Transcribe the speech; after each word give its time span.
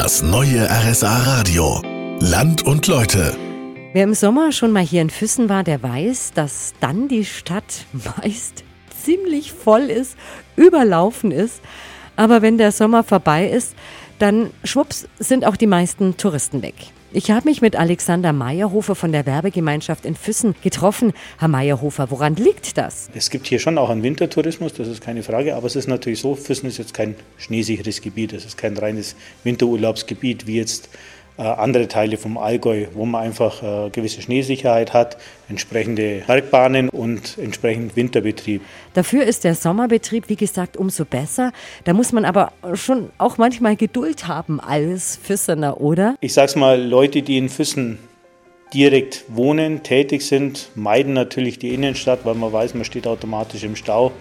Das 0.00 0.22
neue 0.22 0.70
RSA 0.70 1.24
Radio. 1.24 1.82
Land 2.20 2.62
und 2.62 2.86
Leute. 2.86 3.36
Wer 3.92 4.04
im 4.04 4.14
Sommer 4.14 4.52
schon 4.52 4.70
mal 4.70 4.84
hier 4.84 5.02
in 5.02 5.10
Füssen 5.10 5.48
war, 5.48 5.64
der 5.64 5.82
weiß, 5.82 6.34
dass 6.34 6.74
dann 6.78 7.08
die 7.08 7.24
Stadt 7.24 7.84
meist 8.22 8.62
ziemlich 9.02 9.52
voll 9.52 9.90
ist, 9.90 10.16
überlaufen 10.54 11.32
ist. 11.32 11.60
Aber 12.14 12.42
wenn 12.42 12.58
der 12.58 12.70
Sommer 12.70 13.02
vorbei 13.02 13.48
ist, 13.48 13.74
dann 14.20 14.50
schwupps 14.62 15.08
sind 15.18 15.44
auch 15.44 15.56
die 15.56 15.66
meisten 15.66 16.16
Touristen 16.16 16.62
weg. 16.62 16.76
Ich 17.10 17.30
habe 17.30 17.48
mich 17.48 17.62
mit 17.62 17.74
Alexander 17.74 18.34
Meyerhofer 18.34 18.94
von 18.94 19.12
der 19.12 19.24
Werbegemeinschaft 19.24 20.04
in 20.04 20.14
Füssen 20.14 20.54
getroffen. 20.62 21.14
Herr 21.38 21.48
Meyerhofer, 21.48 22.10
woran 22.10 22.36
liegt 22.36 22.76
das? 22.76 23.08
Es 23.14 23.30
gibt 23.30 23.46
hier 23.46 23.58
schon 23.58 23.78
auch 23.78 23.88
einen 23.88 24.02
Wintertourismus, 24.02 24.74
das 24.74 24.88
ist 24.88 25.00
keine 25.00 25.22
Frage, 25.22 25.56
aber 25.56 25.66
es 25.66 25.74
ist 25.74 25.88
natürlich 25.88 26.20
so, 26.20 26.34
Füssen 26.34 26.66
ist 26.66 26.76
jetzt 26.76 26.92
kein 26.92 27.14
schneesicheres 27.38 28.02
Gebiet, 28.02 28.34
es 28.34 28.44
ist 28.44 28.58
kein 28.58 28.76
reines 28.76 29.16
Winterurlaubsgebiet 29.42 30.46
wie 30.46 30.56
jetzt 30.58 30.90
andere 31.42 31.88
Teile 31.88 32.16
vom 32.16 32.36
Allgäu, 32.36 32.86
wo 32.94 33.04
man 33.06 33.22
einfach 33.22 33.62
äh, 33.62 33.90
gewisse 33.90 34.22
Schneesicherheit 34.22 34.92
hat, 34.92 35.16
entsprechende 35.48 36.22
Bergbahnen 36.26 36.88
und 36.88 37.38
entsprechend 37.38 37.96
Winterbetrieb. 37.96 38.62
Dafür 38.94 39.24
ist 39.24 39.44
der 39.44 39.54
Sommerbetrieb, 39.54 40.28
wie 40.28 40.36
gesagt, 40.36 40.76
umso 40.76 41.04
besser. 41.04 41.52
Da 41.84 41.92
muss 41.92 42.12
man 42.12 42.24
aber 42.24 42.52
schon 42.74 43.10
auch 43.18 43.38
manchmal 43.38 43.76
Geduld 43.76 44.26
haben 44.26 44.60
als 44.60 45.18
Füssener, 45.22 45.80
oder? 45.80 46.16
Ich 46.20 46.34
sag's 46.34 46.56
mal, 46.56 46.80
Leute, 46.82 47.22
die 47.22 47.38
in 47.38 47.48
Füssen 47.48 47.98
direkt 48.74 49.24
wohnen, 49.28 49.82
tätig 49.82 50.26
sind, 50.26 50.70
meiden 50.74 51.12
natürlich 51.12 51.58
die 51.58 51.72
Innenstadt, 51.72 52.20
weil 52.24 52.34
man 52.34 52.52
weiß, 52.52 52.74
man 52.74 52.84
steht 52.84 53.06
automatisch 53.06 53.62
im 53.62 53.76
Stau. 53.76 54.12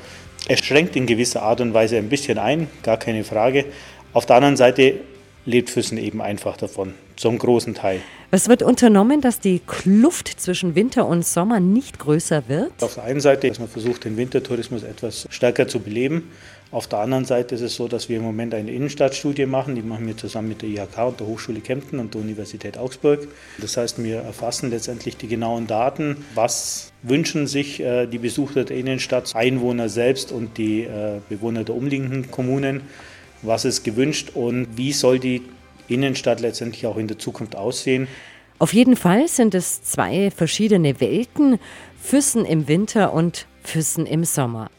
Es 0.47 0.63
schränkt 0.63 0.95
in 0.95 1.05
gewisser 1.05 1.41
Art 1.41 1.59
und 1.61 1.73
Weise 1.73 1.97
ein 1.97 2.09
bisschen 2.09 2.37
ein, 2.37 2.69
gar 2.83 2.97
keine 2.97 3.23
Frage. 3.23 3.65
Auf 4.13 4.25
der 4.25 4.37
anderen 4.37 4.55
Seite 4.55 5.01
lebt 5.47 5.69
Füssen 5.69 5.97
eben 5.97 6.21
einfach 6.21 6.57
davon, 6.57 6.93
zum 7.15 7.39
großen 7.39 7.73
Teil. 7.73 8.01
Was 8.31 8.49
wird 8.49 8.61
unternommen, 8.61 9.21
dass 9.21 9.39
die 9.39 9.61
Kluft 9.65 10.27
zwischen 10.27 10.75
Winter 10.75 11.07
und 11.07 11.25
Sommer 11.25 11.61
nicht 11.61 11.97
größer 11.97 12.43
wird? 12.49 12.71
Auf 12.81 12.95
der 12.95 13.05
einen 13.05 13.21
Seite, 13.21 13.47
dass 13.47 13.57
man 13.57 13.69
versucht, 13.69 14.03
den 14.03 14.17
Wintertourismus 14.17 14.83
etwas 14.83 15.25
stärker 15.31 15.67
zu 15.67 15.79
beleben. 15.79 16.29
Auf 16.69 16.87
der 16.87 16.99
anderen 16.99 17.23
Seite 17.23 17.55
ist 17.55 17.61
es 17.61 17.75
so, 17.75 17.87
dass 17.87 18.09
wir 18.09 18.17
im 18.17 18.23
Moment 18.23 18.53
eine 18.53 18.71
Innenstadtstudie 18.71 19.45
machen. 19.45 19.75
Die 19.75 19.81
machen 19.81 20.05
wir 20.05 20.17
zusammen 20.17 20.49
mit 20.49 20.61
der 20.61 20.67
IHK 20.67 20.97
und 21.07 21.19
der 21.21 21.27
Hochschule 21.27 21.61
Kempten 21.61 21.99
und 21.99 22.13
der 22.13 22.19
Universität 22.19 22.77
Augsburg. 22.77 23.29
Das 23.57 23.77
heißt, 23.77 24.03
wir 24.03 24.17
erfassen 24.17 24.69
letztendlich 24.69 25.15
die 25.15 25.29
genauen 25.29 25.65
Daten. 25.65 26.25
Was 26.35 26.91
wünschen 27.03 27.47
sich 27.47 27.79
äh, 27.79 28.05
die 28.05 28.17
Besucher 28.17 28.65
der 28.65 28.75
Innenstadt, 28.75 29.33
Einwohner 29.33 29.87
selbst 29.87 30.33
und 30.33 30.57
die 30.57 30.81
äh, 30.81 31.21
Bewohner 31.29 31.63
der 31.63 31.75
umliegenden 31.75 32.31
Kommunen? 32.31 32.81
Was 33.41 33.65
ist 33.65 33.83
gewünscht 33.83 34.31
und 34.33 34.77
wie 34.77 34.93
soll 34.93 35.19
die 35.19 35.43
Innenstadt 35.87 36.39
letztendlich 36.41 36.85
auch 36.85 36.97
in 36.97 37.07
der 37.07 37.17
Zukunft 37.17 37.55
aussehen. 37.55 38.07
Auf 38.59 38.73
jeden 38.73 38.95
Fall 38.95 39.27
sind 39.27 39.53
es 39.53 39.83
zwei 39.83 40.31
verschiedene 40.31 40.99
Welten, 40.99 41.59
Füssen 42.01 42.45
im 42.45 42.67
Winter 42.67 43.13
und 43.13 43.45
Füssen 43.63 44.05
im 44.05 44.23
Sommer. 44.23 44.69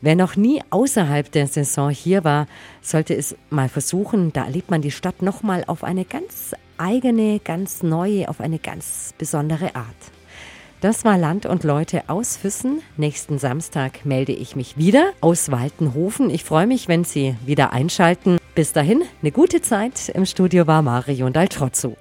Wer 0.00 0.16
noch 0.16 0.36
nie 0.36 0.60
außerhalb 0.70 1.32
der 1.32 1.46
Saison 1.46 1.90
hier 1.90 2.24
war, 2.24 2.46
sollte 2.82 3.14
es 3.14 3.34
mal 3.50 3.68
versuchen. 3.68 4.32
Da 4.32 4.44
erlebt 4.44 4.70
man 4.70 4.82
die 4.82 4.90
Stadt 4.90 5.22
nochmal 5.22 5.64
auf 5.66 5.82
eine 5.82 6.04
ganz 6.04 6.54
eigene, 6.76 7.40
ganz 7.40 7.82
neue, 7.82 8.28
auf 8.28 8.40
eine 8.40 8.58
ganz 8.58 9.14
besondere 9.16 9.74
Art. 9.74 9.86
Das 10.84 11.02
war 11.02 11.16
Land 11.16 11.46
und 11.46 11.64
Leute 11.64 12.10
aus 12.10 12.36
Füssen. 12.36 12.82
Nächsten 12.98 13.38
Samstag 13.38 14.04
melde 14.04 14.32
ich 14.32 14.54
mich 14.54 14.76
wieder 14.76 15.14
aus 15.22 15.50
Waltenhofen. 15.50 16.28
Ich 16.28 16.44
freue 16.44 16.66
mich, 16.66 16.88
wenn 16.88 17.04
Sie 17.04 17.36
wieder 17.46 17.72
einschalten. 17.72 18.36
Bis 18.54 18.74
dahin, 18.74 19.02
eine 19.22 19.32
gute 19.32 19.62
Zeit. 19.62 20.10
Im 20.10 20.26
Studio 20.26 20.66
war 20.66 20.82
Marion 20.82 21.32
Daltrozzo. 21.32 21.96